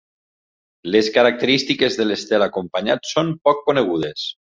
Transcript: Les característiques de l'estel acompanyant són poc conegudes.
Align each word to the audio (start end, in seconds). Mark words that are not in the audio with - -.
Les 0.95 1.09
característiques 1.17 1.97
de 1.99 2.07
l'estel 2.07 2.45
acompanyant 2.45 3.03
són 3.11 3.31
poc 3.49 3.63
conegudes. 3.69 4.25